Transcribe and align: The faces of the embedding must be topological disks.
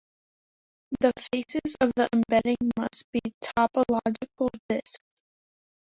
The 0.99 1.11
faces 1.31 1.75
of 1.79 1.91
the 1.95 2.09
embedding 2.11 2.57
must 2.75 3.03
be 3.11 3.21
topological 3.39 4.49
disks. 4.67 4.97